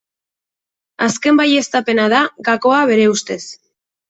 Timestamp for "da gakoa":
2.15-2.81